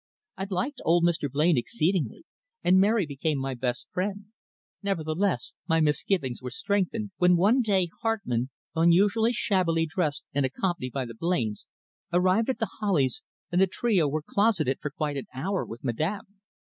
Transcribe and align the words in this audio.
I 0.35 0.47
liked 0.49 0.81
old 0.83 1.03
Mr. 1.03 1.29
Blain 1.29 1.59
exceedingly, 1.59 2.25
and 2.63 2.79
Mary 2.79 3.05
became 3.05 3.37
my 3.37 3.53
best 3.53 3.87
friend; 3.91 4.25
nevertheless, 4.81 5.53
my 5.67 5.79
misgivings 5.79 6.41
were 6.41 6.49
strengthened, 6.49 7.11
when 7.17 7.35
one 7.37 7.61
day 7.61 7.87
Hartmann, 8.01 8.49
unusually 8.75 9.31
shabbily 9.31 9.85
dressed 9.85 10.23
and 10.33 10.43
accompanied 10.43 10.93
by 10.93 11.05
the 11.05 11.13
Blains, 11.13 11.67
arrived 12.11 12.49
at 12.49 12.57
The 12.57 12.79
Hollies 12.79 13.21
and 13.51 13.61
the 13.61 13.67
trio 13.67 14.07
were 14.07 14.23
closeted 14.23 14.79
for 14.81 14.89
quite 14.89 15.17
an 15.17 15.27
hour 15.35 15.63
with 15.63 15.83
Madame. 15.83 16.25